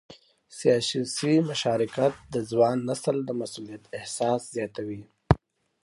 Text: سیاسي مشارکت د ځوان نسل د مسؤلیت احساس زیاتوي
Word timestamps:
سیاسي 0.59 1.33
مشارکت 1.49 2.13
د 2.33 2.35
ځوان 2.49 2.77
نسل 2.89 3.15
د 3.25 3.29
مسؤلیت 3.41 3.83
احساس 3.97 4.41
زیاتوي 4.55 5.01